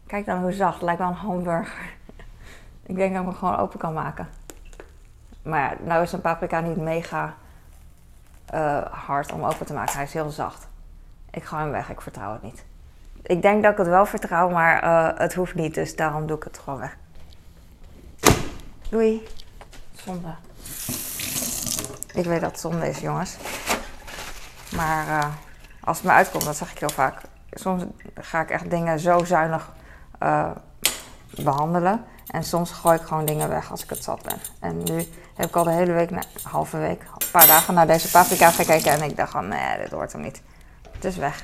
Kijk 0.08 0.26
dan 0.26 0.42
hoe 0.42 0.52
zacht. 0.52 0.82
Lijkt 0.82 1.00
wel 1.00 1.10
een 1.10 1.14
hamburger. 1.14 1.90
ik 2.86 2.96
denk 2.96 3.14
dat 3.14 3.22
ik 3.22 3.28
hem 3.30 3.38
gewoon 3.38 3.58
open 3.58 3.80
kan 3.80 3.94
maken. 3.94 4.30
Maar 5.42 5.60
ja, 5.60 5.78
nou 5.84 6.04
is 6.04 6.12
een 6.12 6.22
paprika 6.22 6.60
niet 6.60 6.78
mega 6.78 7.36
eh, 8.50 8.86
hard 8.86 9.32
om 9.32 9.44
open 9.44 9.65
te 9.65 9.74
maken. 9.74 9.94
Hij 9.94 10.03
is 10.03 10.13
heel 10.13 10.29
zacht. 10.29 10.68
Ik 11.32 11.44
ga 11.44 11.60
hem 11.60 11.72
weg, 11.72 11.89
ik 11.89 12.01
vertrouw 12.01 12.34
het 12.34 12.41
niet. 12.41 12.63
Ik 13.22 13.41
denk 13.41 13.63
dat 13.63 13.72
ik 13.72 13.77
het 13.77 13.88
wel 13.88 14.06
vertrouw, 14.06 14.50
maar 14.50 14.84
uh, 14.84 15.20
het 15.20 15.34
hoeft 15.34 15.56
niet, 15.56 15.74
dus 15.74 15.96
daarom 15.96 16.27
doe 16.27 16.38
ik 16.38 16.44
het 16.44 16.60
gewoon 16.63 16.79
weg. 16.79 16.98
Doei. 18.89 19.27
Zonde. 19.91 20.34
Ik 22.13 22.25
weet 22.25 22.41
dat 22.41 22.51
het 22.51 22.60
zonde 22.60 22.89
is, 22.89 23.00
jongens. 23.00 23.38
Maar 24.75 25.08
uh, 25.08 25.25
als 25.84 25.98
het 25.98 26.06
me 26.06 26.12
uitkomt, 26.12 26.44
dat 26.44 26.56
zeg 26.56 26.72
ik 26.72 26.79
heel 26.79 26.89
vaak. 26.89 27.22
Soms 27.51 27.84
ga 28.13 28.41
ik 28.41 28.50
echt 28.50 28.70
dingen 28.70 29.00
zo 29.00 29.24
zuinig 29.24 29.72
uh, 30.24 30.51
behandelen. 31.44 32.06
En 32.31 32.43
soms 32.43 32.71
gooi 32.71 32.98
ik 32.98 33.05
gewoon 33.05 33.25
dingen 33.25 33.50
weg 33.50 33.71
als 33.71 33.83
ik 33.83 33.89
het 33.89 34.03
zat 34.03 34.21
ben. 34.21 34.38
En 34.59 34.83
nu 34.83 35.07
heb 35.36 35.48
ik 35.48 35.55
al 35.55 35.63
de 35.63 35.71
hele 35.71 35.91
week, 35.91 36.09
halve 36.41 36.77
week, 36.77 37.01
een 37.01 37.31
paar 37.31 37.48
dagen 37.48 37.74
naar 37.74 37.88
deze 37.88 38.12
paprika 38.12 38.51
gekeken. 38.51 38.91
En 38.91 39.01
ik 39.01 39.17
dacht 39.17 39.31
van, 39.31 39.48
nee, 39.48 39.77
dit 39.77 39.91
hoort 39.91 40.12
hem 40.12 40.21
niet. 40.21 40.41
Het 40.91 41.05
is 41.05 41.15
weg. 41.15 41.43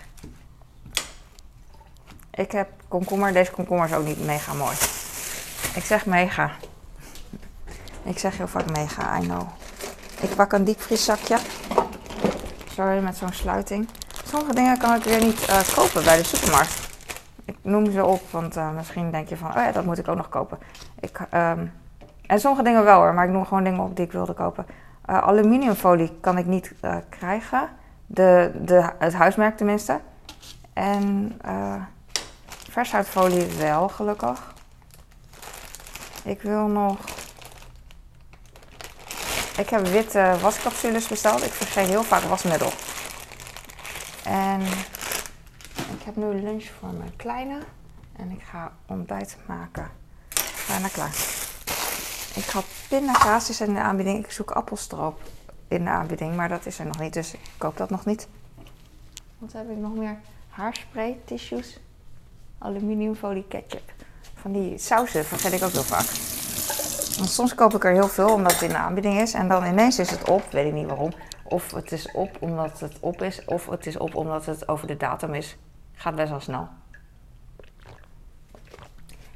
Ik 2.32 2.52
heb 2.52 2.70
komkommer. 2.88 3.34
Deze 3.34 3.52
komkommer 3.52 3.86
is 3.86 3.94
ook 3.94 4.06
niet 4.06 4.26
mega 4.26 4.54
mooi. 4.54 4.76
Ik 5.76 5.84
zeg 5.84 6.06
mega. 6.06 6.52
Ik 8.04 8.20
zeg 8.20 8.38
heel 8.38 8.48
vaak 8.48 8.72
mega, 8.72 9.18
I 9.18 9.22
know. 9.22 9.48
Ik 10.22 10.36
pak 10.36 10.54
een 10.54 10.64
diepvrieszakje. 10.64 11.38
Sorry, 12.74 13.00
met 13.00 13.18
zo'n 13.18 13.34
sluiting. 13.34 13.90
Sommige 14.28 14.54
dingen 14.56 14.78
kan 14.78 14.96
ik 14.96 15.04
weer 15.04 15.24
niet 15.24 15.50
uh, 15.50 15.60
kopen 15.76 16.04
bij 16.04 16.18
de 16.18 16.24
supermarkt. 16.24 16.80
Ik 17.46 17.58
noem 17.62 17.92
ze 17.92 18.06
op, 18.06 18.32
want 18.32 18.58
uh, 18.58 18.72
misschien 18.72 19.12
denk 19.12 19.30
je 19.30 19.38
van, 19.38 19.50
oh 19.50 19.56
ja, 19.56 19.72
dat 19.72 19.86
moet 19.86 19.98
ik 19.98 20.08
ook 20.08 20.16
nog 20.16 20.30
kopen. 20.30 20.60
Um, 21.34 21.72
en 22.28 22.40
sommige 22.40 22.64
dingen 22.64 22.84
wel 22.84 23.00
hoor, 23.00 23.14
maar 23.14 23.26
ik 23.26 23.32
noem 23.32 23.46
gewoon 23.46 23.64
dingen 23.64 23.80
op 23.80 23.96
die 23.96 24.06
ik 24.06 24.12
wilde 24.12 24.34
kopen. 24.34 24.66
Uh, 25.10 25.18
aluminiumfolie 25.18 26.18
kan 26.20 26.38
ik 26.38 26.46
niet 26.46 26.74
krijgen. 27.10 27.70
De, 28.06 28.52
de, 28.62 28.90
het 29.00 29.14
huismerk 29.14 29.58
tenminste. 29.58 30.00
En 30.74 31.40
vershoutfolie 32.70 33.58
wel, 33.58 33.90
gelukkig. 33.90 34.54
Ik 36.24 36.42
wil 36.42 36.68
nog 36.68 36.98
ik 39.58 39.70
heb 39.70 39.88
witte 39.88 40.36
wascapsules 40.42 41.08
besteld. 41.08 41.46
Ik 41.46 41.52
vergeet 41.52 41.88
heel 41.88 42.04
vaak 42.04 42.22
wasmiddel. 42.22 42.72
En 44.24 44.62
ik 45.98 46.04
heb 46.06 46.16
nu 46.16 46.26
lunch 46.26 46.64
voor 46.80 46.94
mijn 46.94 47.16
kleine. 47.16 47.60
En 48.16 48.32
ik 48.32 48.42
ga 48.42 48.72
ontbijt 48.86 49.38
maken. 49.46 49.92
Bijna 50.76 50.90
klaar. 50.90 51.16
Ik 52.36 52.50
had 52.50 52.66
pindakaas 52.90 53.62
in 53.62 53.74
de 53.74 53.80
aanbieding. 53.80 54.26
Ik 54.26 54.32
zoek 54.32 54.52
appelstroop 54.52 55.22
in 55.68 55.84
de 55.84 55.90
aanbieding. 55.90 56.36
Maar 56.36 56.50
dat 56.50 56.66
is 56.66 56.80
er 56.80 56.86
nog 56.86 57.00
niet. 57.00 57.14
Dus 57.14 57.34
ik 57.34 57.40
koop 57.58 57.78
dat 57.78 57.90
nog 57.90 58.06
niet. 58.06 58.28
Wat 59.38 59.52
heb 59.54 59.70
ik 59.70 59.78
nog 59.78 59.96
meer? 59.96 60.18
Haarspray, 60.50 61.18
tissues, 61.26 61.80
aluminiumfolie 62.58 63.46
ketchup. 63.48 63.94
Van 64.34 64.52
die 64.52 64.78
sausen 64.78 65.26
vergeet 65.26 65.54
ik 65.54 65.64
ook 65.64 65.72
heel 65.72 65.84
vaak. 65.84 66.06
Want 67.18 67.30
soms 67.30 67.56
koop 67.56 67.74
ik 67.74 67.84
er 67.84 67.94
heel 67.94 68.08
veel 68.08 68.34
omdat 68.34 68.52
het 68.52 68.62
in 68.62 68.70
de 68.70 68.78
aanbieding 68.78 69.20
is. 69.20 69.34
En 69.34 69.48
dan 69.48 69.66
ineens 69.66 70.00
is 70.00 70.12
het 70.12 70.30
op, 70.30 70.52
weet 70.52 70.68
ik 70.68 70.74
niet 70.74 70.88
waarom. 70.88 71.12
Of 71.44 71.72
het 71.72 71.92
is 71.92 72.12
op 72.12 72.38
omdat 72.40 72.80
het 72.80 72.98
op 73.00 73.22
is. 73.22 73.46
Of 73.46 73.66
het 73.66 73.86
is 73.86 73.98
op 73.98 74.16
omdat 74.16 74.46
het 74.46 74.68
over 74.68 74.88
de 74.88 74.98
datum 74.98 75.34
is. 75.34 75.58
Gaat 75.94 76.16
best 76.16 76.30
wel 76.30 76.40
snel. 76.40 76.68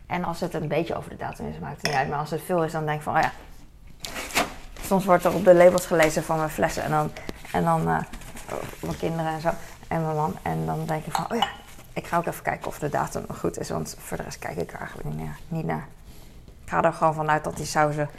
En 0.10 0.24
als 0.24 0.40
het 0.40 0.54
een 0.54 0.68
beetje 0.68 0.96
over 0.96 1.10
de 1.10 1.16
datum 1.16 1.48
is, 1.48 1.60
maakt 1.60 1.76
het 1.76 1.86
niet 1.86 1.96
uit. 1.96 2.10
Maar 2.10 2.20
als 2.20 2.32
het 2.32 2.42
veel 2.46 2.64
is, 2.64 2.72
dan 2.72 2.86
denk 2.86 2.98
ik 2.98 3.04
van, 3.04 3.16
oh 3.16 3.22
ja. 3.22 3.32
Soms 4.82 5.06
wordt 5.06 5.26
er 5.26 5.34
op 5.34 5.46
de 5.46 5.54
labels 5.54 5.86
gelezen 5.86 6.24
van 6.24 6.38
mijn 6.38 6.50
flessen. 6.50 6.84
En 6.84 6.90
dan, 6.90 7.12
en 7.52 7.64
dan 7.64 7.82
uh, 7.82 8.00
mijn 8.82 8.98
kinderen 8.98 9.32
en 9.32 9.42
zo. 9.42 9.50
En 9.88 10.04
mijn 10.04 10.16
man. 10.16 10.38
En 10.42 10.66
dan 10.66 10.86
denk 10.86 11.06
ik 11.06 11.12
van, 11.12 11.32
oh 11.32 11.38
ja, 11.38 11.48
ik 11.94 12.08
ga 12.08 12.18
ook 12.18 12.26
even 12.26 12.44
kijken 12.44 12.68
of 12.68 12.80
de 12.80 12.90
datum 12.90 13.26
goed 13.38 13.60
is. 13.60 13.70
Want 13.70 13.96
voor 14.00 14.18
de 14.18 14.24
rest 14.24 14.40
kijk 14.40 14.58
ik 14.58 14.74
er 14.74 14.80
eigenlijk 14.80 15.10
niet 15.48 15.66
naar. 15.66 15.88
Ik 16.64 16.70
ga 16.70 16.84
er 16.84 16.94
gewoon 16.94 17.14
vanuit 17.14 17.44
dat 17.44 17.58
die 17.58 17.66
sauzen. 17.66 18.10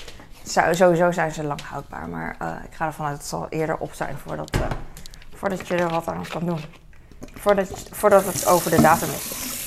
Sowieso 0.71 1.13
zijn 1.13 1.33
ze 1.33 1.45
lang 1.45 1.61
houdbaar. 1.63 2.09
Maar 2.09 2.37
uh, 2.43 2.49
ik 2.65 2.75
ga 2.75 2.87
ervan 2.87 3.07
uit 3.07 3.15
dat 3.15 3.23
het 3.23 3.31
zal 3.31 3.49
eerder 3.49 3.77
op 3.77 3.93
zijn 3.93 4.19
voordat, 4.19 4.57
uh, 4.57 4.63
voordat 5.35 5.69
je 5.69 5.77
er 5.77 5.89
wat 5.89 6.09
aan 6.09 6.27
kan 6.29 6.47
doen. 6.47 6.61
Voordat, 7.35 7.89
voordat 7.91 8.25
het 8.25 8.47
over 8.47 8.71
de 8.71 8.81
datum 8.81 9.09
is. 9.09 9.59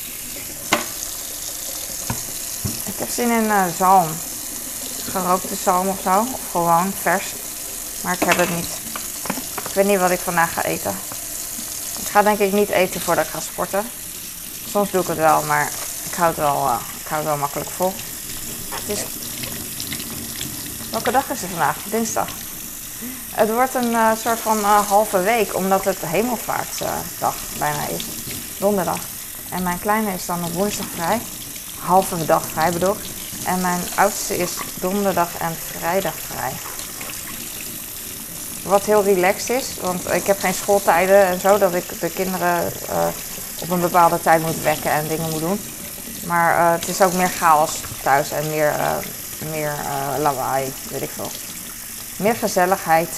Ik 2.85 2.92
heb 3.03 3.11
zin 3.11 3.31
in 3.31 3.43
uh, 3.43 3.63
zalm. 3.77 4.07
Gerookte 5.11 5.55
zalm 5.55 5.87
of 5.87 5.99
zo. 6.03 6.19
Of 6.19 6.51
gewoon 6.51 6.93
vers. 7.01 7.25
Maar 8.03 8.13
ik 8.13 8.19
heb 8.19 8.37
het 8.37 8.55
niet. 8.55 8.67
Ik 9.67 9.73
weet 9.73 9.85
niet 9.85 9.99
wat 9.99 10.11
ik 10.11 10.19
vandaag 10.19 10.53
ga 10.53 10.63
eten. 10.63 10.95
Ik 11.99 12.07
ga 12.07 12.21
denk 12.21 12.39
ik 12.39 12.51
niet 12.51 12.69
eten 12.69 13.01
voordat 13.01 13.25
ik 13.25 13.31
ga 13.31 13.39
sporten. 13.39 13.85
Soms 14.69 14.91
doe 14.91 15.01
ik 15.01 15.07
het 15.07 15.17
wel, 15.17 15.43
maar 15.43 15.71
ik 16.05 16.13
hou 16.13 16.27
het 16.27 16.37
wel, 16.37 16.69
ik 16.99 17.07
hou 17.07 17.21
het 17.21 17.29
wel 17.29 17.37
makkelijk 17.37 17.69
vol. 17.69 17.93
Dus, 18.85 18.99
welke 20.91 21.11
dag 21.11 21.29
is 21.29 21.41
het 21.41 21.49
vandaag? 21.49 21.77
Dinsdag. 21.83 22.27
Het 23.31 23.49
wordt 23.53 23.75
een 23.75 23.91
uh, 23.91 24.11
soort 24.23 24.39
van 24.39 24.63
halve 24.63 25.21
week, 25.21 25.55
omdat 25.55 25.85
het 25.85 25.99
hemelvaartsdag 25.99 27.35
uh, 27.53 27.59
bijna 27.59 27.87
is. 27.87 28.03
Donderdag. 28.57 28.99
En 29.49 29.63
mijn 29.63 29.79
kleine 29.79 30.13
is 30.13 30.25
dan 30.25 30.43
op 30.43 30.53
woensdag 30.53 30.87
vrij. 30.95 31.21
Halve 31.85 32.25
dag 32.25 32.45
vrij 32.45 32.71
bedoel 32.71 32.95
En 33.45 33.61
mijn 33.61 33.81
oudste 33.95 34.37
is 34.37 34.51
donderdag 34.79 35.37
en 35.37 35.55
vrijdag 35.55 36.13
vrij. 36.15 36.51
Wat 38.63 38.85
heel 38.85 39.03
relaxed 39.03 39.49
is, 39.61 39.67
want 39.81 40.11
ik 40.11 40.25
heb 40.25 40.39
geen 40.39 40.53
schooltijden 40.53 41.25
en 41.25 41.39
zo, 41.39 41.57
dat 41.57 41.73
ik 41.73 41.99
de 41.99 42.09
kinderen 42.09 42.71
uh, 42.89 43.07
op 43.59 43.69
een 43.69 43.81
bepaalde 43.81 44.21
tijd 44.21 44.41
moet 44.41 44.61
wekken 44.61 44.91
en 44.91 45.07
dingen 45.07 45.29
moet 45.29 45.39
doen. 45.39 45.59
Maar 46.25 46.57
uh, 46.57 46.71
het 46.71 46.87
is 46.87 47.01
ook 47.01 47.13
meer 47.13 47.29
chaos 47.29 47.81
thuis 48.03 48.31
en 48.31 48.49
meer, 48.49 48.73
uh, 48.77 48.95
meer 49.51 49.73
lawaai, 50.19 50.73
weet 50.89 51.01
ik 51.01 51.09
veel. 51.09 51.31
Meer 52.17 52.35
gezelligheid 52.35 53.09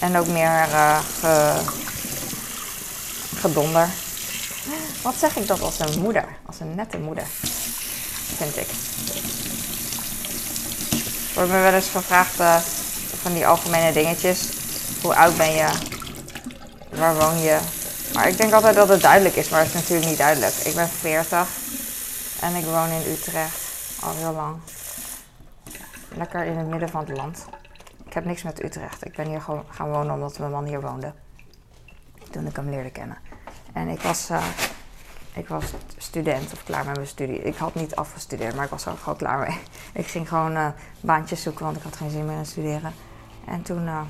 en 0.00 0.16
ook 0.16 0.26
meer 0.26 0.66
ge, 1.20 1.52
gedonder. 3.36 3.88
Wat 5.02 5.14
zeg 5.18 5.36
ik 5.36 5.46
dat 5.46 5.60
als 5.60 5.78
een 5.78 6.00
moeder? 6.00 6.24
Als 6.46 6.60
een 6.60 6.74
nette 6.74 6.98
moeder, 6.98 7.26
vind 8.36 8.56
ik. 8.56 8.68
Wordt 11.34 11.50
me 11.50 11.60
wel 11.60 11.72
eens 11.72 11.88
gevraagd 11.88 12.34
van 13.22 13.32
die 13.32 13.46
algemene 13.46 13.92
dingetjes. 13.92 14.48
Hoe 15.02 15.14
oud 15.14 15.36
ben 15.36 15.52
je? 15.52 15.68
Waar 16.90 17.16
woon 17.16 17.38
je? 17.38 17.58
Maar 18.14 18.28
ik 18.28 18.36
denk 18.36 18.52
altijd 18.52 18.74
dat 18.74 18.88
het 18.88 19.00
duidelijk 19.00 19.36
is, 19.36 19.48
maar 19.48 19.60
het 19.60 19.68
is 19.68 19.74
natuurlijk 19.74 20.08
niet 20.08 20.18
duidelijk. 20.18 20.54
Ik 20.54 20.74
ben 20.74 20.88
40 20.88 21.48
en 22.40 22.54
ik 22.54 22.64
woon 22.64 22.88
in 22.88 23.12
Utrecht 23.12 23.64
al 24.00 24.14
heel 24.14 24.32
lang. 24.32 24.56
Lekker 26.16 26.44
in 26.44 26.56
het 26.56 26.66
midden 26.66 26.88
van 26.88 27.04
het 27.06 27.16
land. 27.16 27.44
Ik 28.06 28.12
heb 28.12 28.24
niks 28.24 28.42
met 28.42 28.64
Utrecht. 28.64 29.04
Ik 29.04 29.16
ben 29.16 29.26
hier 29.26 29.40
gewoon 29.40 29.64
gaan 29.70 29.90
wonen 29.90 30.14
omdat 30.14 30.38
mijn 30.38 30.50
man 30.50 30.64
hier 30.64 30.80
woonde. 30.80 31.12
Toen 32.30 32.46
ik 32.46 32.56
hem 32.56 32.70
leerde 32.70 32.90
kennen. 32.90 33.18
En 33.72 33.88
ik 33.88 34.00
was, 34.00 34.30
uh, 34.30 34.44
ik 35.34 35.48
was 35.48 35.72
student 35.96 36.52
of 36.52 36.64
klaar 36.64 36.84
met 36.84 36.94
mijn 36.94 37.06
studie. 37.06 37.42
Ik 37.42 37.56
had 37.56 37.74
niet 37.74 37.96
afgestudeerd, 37.96 38.54
maar 38.54 38.64
ik 38.64 38.70
was 38.70 38.86
er 38.86 38.96
gewoon 38.96 39.18
klaar 39.18 39.38
mee. 39.38 39.58
Ik 40.02 40.06
ging 40.06 40.28
gewoon 40.28 40.52
uh, 40.52 40.68
baantjes 41.00 41.42
zoeken, 41.42 41.64
want 41.64 41.76
ik 41.76 41.82
had 41.82 41.96
geen 41.96 42.10
zin 42.10 42.26
meer 42.26 42.38
in 42.38 42.46
studeren. 42.46 42.92
En 43.46 43.62
toen. 43.62 43.86
Uh, 43.86 44.00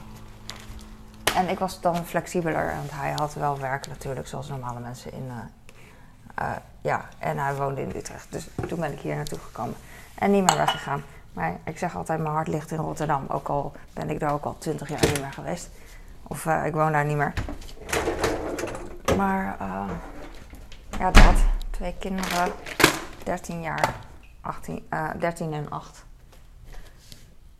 en 1.36 1.48
ik 1.48 1.58
was 1.58 1.80
dan 1.80 2.04
flexibeler, 2.04 2.74
want 2.76 2.90
hij 2.90 3.12
had 3.12 3.34
wel 3.34 3.58
werk 3.58 3.86
natuurlijk, 3.86 4.26
zoals 4.26 4.48
normale 4.48 4.80
mensen 4.80 5.12
in, 5.12 5.30
uh, 6.40 6.52
ja, 6.80 7.08
en 7.18 7.38
hij 7.38 7.54
woonde 7.54 7.80
in 7.80 7.92
Utrecht. 7.96 8.26
Dus 8.30 8.48
toen 8.68 8.80
ben 8.80 8.92
ik 8.92 9.00
hier 9.00 9.16
naartoe 9.16 9.38
gekomen 9.38 9.74
en 10.14 10.30
niet 10.30 10.44
meer 10.44 10.56
weggegaan. 10.56 11.02
Maar 11.32 11.56
ik 11.64 11.78
zeg 11.78 11.96
altijd, 11.96 12.20
mijn 12.20 12.34
hart 12.34 12.48
ligt 12.48 12.70
in 12.70 12.78
Rotterdam. 12.78 13.24
Ook 13.28 13.48
al 13.48 13.72
ben 13.92 14.10
ik 14.10 14.20
daar 14.20 14.32
ook 14.32 14.44
al 14.44 14.58
twintig 14.58 14.88
jaar 14.88 15.00
niet 15.00 15.20
meer 15.20 15.32
geweest. 15.32 15.68
Of 16.22 16.46
ik 16.46 16.72
woon 16.72 16.92
daar 16.92 17.04
niet 17.04 17.16
meer. 17.16 17.32
Maar 19.16 19.56
ja, 20.98 21.10
dat. 21.10 21.34
Twee 21.70 21.94
kinderen, 21.98 22.52
13 23.24 23.62
jaar, 23.62 23.94
18, 24.40 24.86
uh, 24.90 25.10
13 25.18 25.52
en 25.52 25.70
8. 25.70 26.04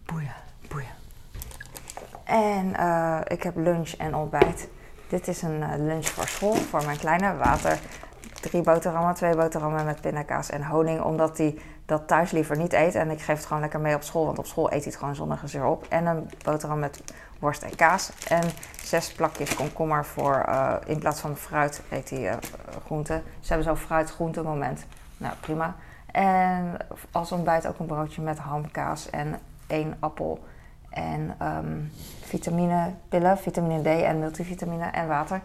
Boeien, 0.04 0.34
boeien. 0.68 0.88
En 2.24 2.68
ik 3.26 3.42
heb 3.42 3.56
lunch 3.56 3.90
en 3.90 4.14
ontbijt. 4.14 4.68
Dit 5.08 5.28
is 5.28 5.42
een 5.42 5.86
lunch 5.86 6.06
voor 6.06 6.28
school, 6.28 6.54
voor 6.54 6.84
mijn 6.84 6.98
kleine. 6.98 7.36
Water, 7.36 7.78
drie 8.40 8.62
boterhammen, 8.62 9.14
twee 9.14 9.36
boterhammen 9.36 9.84
met 9.84 10.00
pindakaas 10.00 10.50
en 10.50 10.64
honing, 10.64 11.00
omdat 11.00 11.38
hij 11.38 11.58
dat 11.86 12.08
thuis 12.08 12.30
liever 12.30 12.56
niet 12.56 12.72
eet. 12.72 12.94
En 12.94 13.10
ik 13.10 13.20
geef 13.20 13.36
het 13.36 13.46
gewoon 13.46 13.62
lekker 13.62 13.80
mee 13.80 13.94
op 13.94 14.02
school, 14.02 14.24
want 14.24 14.38
op 14.38 14.46
school 14.46 14.64
eet 14.64 14.72
hij 14.72 14.82
het 14.84 14.96
gewoon 14.96 15.14
zonder 15.14 15.36
gezeur 15.36 15.64
op. 15.64 15.86
En 15.88 16.06
een 16.06 16.30
boterham 16.42 16.78
met 16.78 17.02
worst 17.38 17.62
en 17.62 17.76
kaas. 17.76 18.10
En 18.28 18.42
zes 18.82 19.12
plakjes 19.12 19.54
komkommer 19.54 20.04
voor, 20.04 20.44
uh, 20.48 20.74
in 20.86 20.98
plaats 20.98 21.20
van 21.20 21.36
fruit 21.36 21.82
eet 21.90 22.10
hij 22.10 22.20
uh, 22.20 22.36
groente. 22.84 23.22
Ze 23.40 23.48
hebben 23.48 23.66
zo'n 23.66 23.84
fruit-groente 23.84 24.42
moment. 24.42 24.86
Nou, 25.16 25.34
prima. 25.40 25.76
En 26.06 26.76
als 27.12 27.32
ontbijt 27.32 27.66
ook 27.66 27.78
een 27.78 27.86
broodje 27.86 28.22
met 28.22 28.38
ham, 28.38 28.70
kaas 28.70 29.10
en 29.10 29.38
één 29.66 29.96
appel 30.00 30.44
En 30.90 31.36
vitamine 31.38 32.22
vitaminepillen, 32.22 33.38
vitamine 33.38 33.82
D 33.82 33.86
en 34.02 34.18
multivitamine 34.18 34.84
en 34.84 35.08
water. 35.08 35.40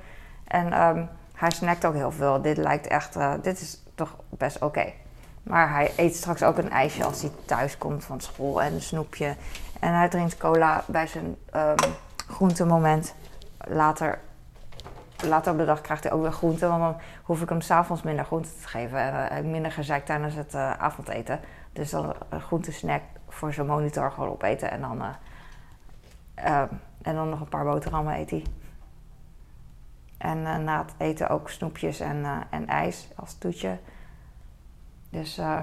En 0.48 0.74
ehm, 0.74 1.06
hij 1.34 1.52
snackt 1.52 1.86
ook 1.86 1.94
heel 1.94 2.12
veel. 2.12 2.42
Dit 2.42 2.58
lijkt 2.58 2.88
echt, 2.88 3.16
uh, 3.16 3.34
dit 3.42 3.62
is 3.62 3.84
toch 3.96 4.16
best 4.30 4.62
oké. 4.62 4.94
Maar 5.44 5.70
hij 5.70 5.92
eet 5.96 6.16
straks 6.16 6.44
ook 6.44 6.58
een 6.58 6.70
ijsje 6.70 7.04
als 7.04 7.22
hij 7.22 7.32
thuis 7.46 7.78
komt 7.78 8.04
van 8.04 8.22
school 8.22 8.62
en 8.62 8.74
een 8.74 8.82
snoepje. 8.82 9.36
En 9.80 9.94
hij 9.94 10.10
drinkt 10.10 10.38
cola 10.38 10.84
bij 10.88 11.08
zijn 11.08 11.36
um, 11.56 11.76
groentemoment. 12.28 13.16
Later, 13.58 14.20
later 15.26 15.52
op 15.52 15.58
de 15.58 15.66
dag 15.66 15.82
krijgt 15.82 16.04
hij 16.04 16.12
ook 16.12 16.22
weer 16.22 16.32
groente, 16.32 16.68
want 16.68 16.82
dan 16.82 16.98
hoef 17.24 17.42
ik 17.42 17.50
hem 17.50 17.62
s'avonds 17.62 18.02
minder 18.02 18.26
groente 18.26 18.50
te 18.62 18.68
geven. 18.68 19.30
En 19.30 19.46
uh, 19.46 19.52
minder 19.52 19.72
gezeik 19.72 20.06
tijdens 20.06 20.36
het 20.36 20.54
uh, 20.54 20.72
avondeten. 20.72 21.40
Dus 21.74 21.90
dan 21.90 22.14
een 22.30 22.42
groentesnack 22.42 23.02
voor 23.30 23.54
zijn 23.54 23.68
monitor 23.68 24.12
gewoon 24.12 24.30
opeten. 24.30 24.72
En 24.72 24.82
dan, 24.82 25.04
ehm, 26.34 26.68
en 27.02 27.16
dan 27.16 27.30
nog 27.30 27.40
een 27.40 27.50
paar 27.50 27.66
boterhammen 27.66 28.20
eet 28.20 28.30
hij. 28.30 28.44
En 30.18 30.64
na 30.64 30.78
het 30.78 30.94
eten 30.98 31.30
ook 31.30 31.50
snoepjes 31.50 32.00
en, 32.00 32.26
en 32.50 32.68
ijs 32.68 33.08
als 33.16 33.34
toetje. 33.38 33.78
Dus 35.10 35.38
uh, 35.38 35.60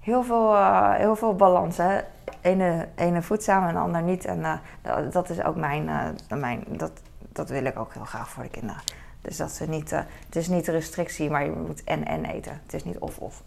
heel, 0.00 0.22
veel, 0.22 0.52
uh, 0.54 0.94
heel 0.94 1.16
veel 1.16 1.36
balans. 1.36 1.76
Hè? 1.76 2.00
Ene, 2.40 2.88
ene 2.94 3.22
voedzaam 3.22 3.66
en 3.66 3.74
de 3.74 3.80
ander 3.80 4.02
niet. 4.02 4.24
En 4.24 4.38
uh, 4.38 5.12
dat, 5.12 5.30
is 5.30 5.42
ook 5.42 5.56
mijn, 5.56 5.90
mijn 6.28 6.64
dat, 6.68 6.92
dat 7.32 7.48
wil 7.48 7.64
ik 7.64 7.78
ook 7.78 7.94
heel 7.94 8.04
graag 8.04 8.28
voor 8.28 8.42
de 8.42 8.48
kinderen. 8.48 8.82
Dus 9.20 9.36
dat 9.36 9.50
ze 9.50 9.68
niet, 9.68 9.90
het 9.90 10.36
is 10.36 10.48
niet 10.48 10.68
restrictie, 10.68 11.30
maar 11.30 11.44
je 11.44 11.50
moet 11.50 11.84
en 11.84 12.06
en 12.06 12.24
eten. 12.24 12.60
Het 12.64 12.74
is 12.74 12.84
niet 12.84 12.98
of 12.98 13.18
of. 13.18 13.42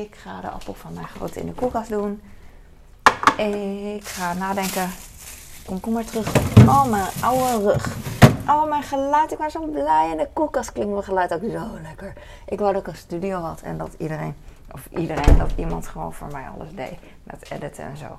Ik 0.00 0.14
ga 0.14 0.40
de 0.40 0.48
appel 0.48 0.74
van 0.74 0.92
mijn 0.92 1.06
grote 1.06 1.40
in 1.40 1.46
de 1.46 1.52
koelkast 1.52 1.90
doen. 1.90 2.20
Ik 3.94 4.04
ga 4.04 4.34
nadenken. 4.34 4.90
Kom, 5.66 5.80
kom 5.80 5.92
maar 5.92 6.04
terug. 6.04 6.56
Oh, 6.66 6.84
mijn 6.84 7.06
oude 7.20 7.70
rug. 7.70 8.17
Oh, 8.48 8.68
mijn 8.68 8.82
geluid. 8.82 9.32
Ik 9.32 9.38
ben 9.38 9.50
zo 9.50 9.66
blij. 9.66 10.10
En 10.10 10.16
de 10.16 10.28
koelkast 10.32 10.72
klinkt 10.72 10.92
mijn 10.92 11.04
geluid 11.04 11.34
ook 11.34 11.40
zo 11.50 11.80
lekker. 11.82 12.12
Ik 12.46 12.58
wou 12.58 12.72
dat 12.72 12.80
ik 12.82 12.88
een 12.88 12.96
studio 12.96 13.40
had 13.40 13.60
en 13.60 13.78
dat 13.78 13.94
iedereen, 13.98 14.34
of 14.72 14.88
iedereen, 14.90 15.38
dat 15.38 15.52
iemand 15.56 15.88
gewoon 15.88 16.12
voor 16.12 16.28
mij 16.32 16.48
alles 16.48 16.74
deed. 16.74 16.98
Met 17.22 17.50
editen 17.50 17.84
en 17.84 17.96
zo. 17.96 18.18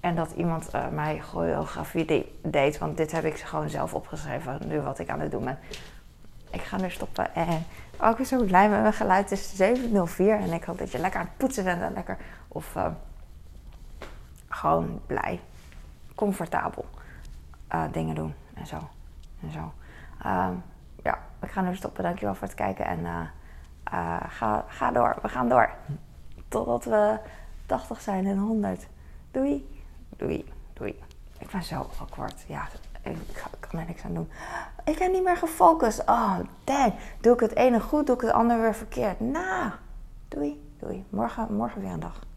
En 0.00 0.14
dat 0.14 0.32
iemand 0.36 0.74
uh, 0.74 0.88
mij 0.88 1.20
choreografie 1.20 2.28
deed. 2.42 2.78
Want 2.78 2.96
dit 2.96 3.12
heb 3.12 3.24
ik 3.24 3.38
gewoon 3.38 3.68
zelf 3.68 3.94
opgeschreven. 3.94 4.60
Nu 4.66 4.80
wat 4.80 4.98
ik 4.98 5.08
aan 5.08 5.20
het 5.20 5.30
doen 5.30 5.44
ben. 5.44 5.58
Ik 6.50 6.62
ga 6.62 6.76
nu 6.76 6.90
stoppen. 6.90 7.34
En 7.34 7.66
ik 8.10 8.16
ben 8.16 8.26
zo 8.26 8.44
blij 8.44 8.68
met 8.68 8.80
mijn 8.80 8.92
geluid. 8.92 9.30
Het 9.30 9.38
is 9.38 9.56
704. 9.56 10.34
En 10.34 10.52
ik 10.52 10.64
hoop 10.64 10.78
dat 10.78 10.92
je 10.92 10.98
lekker 10.98 11.20
aan 11.20 11.26
het 11.26 11.36
poetsen 11.36 11.64
bent. 11.64 11.82
En 11.82 11.92
lekker. 11.92 12.16
Of 12.48 12.74
uh, 12.76 12.86
gewoon 14.48 15.00
blij. 15.06 15.40
Comfortabel. 16.14 16.84
Uh, 17.74 17.82
dingen 17.92 18.14
doen 18.14 18.34
en 18.54 18.66
zo 18.66 18.78
en 19.42 19.50
zo. 19.50 19.72
Uh, 20.26 20.48
ja, 21.02 21.18
ik 21.42 21.50
ga 21.50 21.60
nu 21.60 21.76
stoppen. 21.76 22.02
Dankjewel 22.02 22.34
voor 22.34 22.46
het 22.46 22.56
kijken. 22.56 22.84
En 22.84 22.98
uh, 22.98 23.20
uh, 23.92 24.16
ga, 24.28 24.64
ga 24.68 24.90
door. 24.90 25.16
We 25.22 25.28
gaan 25.28 25.48
door. 25.48 25.70
Totdat 26.48 26.84
we 26.84 27.18
80 27.66 28.00
zijn 28.00 28.26
en 28.26 28.38
100. 28.38 28.86
Doei. 29.30 29.82
Doei. 30.16 30.52
Doei. 30.72 31.02
Ik 31.38 31.50
ben 31.50 31.62
zo 31.62 31.90
awkward. 32.00 32.44
Ja, 32.46 32.68
ik, 33.02 33.16
kan 33.60 33.80
er 33.80 33.86
niks 33.86 34.04
aan 34.04 34.14
doen. 34.14 34.30
Ik 34.84 34.98
heb 34.98 35.12
niet 35.12 35.24
meer 35.24 35.36
gefocust. 35.36 36.00
Oh, 36.08 36.38
dang. 36.64 36.94
Doe 37.20 37.34
ik 37.34 37.40
het 37.40 37.54
ene 37.54 37.80
goed, 37.80 38.06
doe 38.06 38.14
ik 38.14 38.20
het 38.20 38.32
andere 38.32 38.60
weer 38.60 38.74
verkeerd. 38.74 39.20
Nou, 39.20 39.70
doei. 40.28 40.68
Doei. 40.78 41.04
Morgen, 41.10 41.54
morgen 41.54 41.80
weer 41.80 41.90
een 41.90 42.00
dag. 42.00 42.28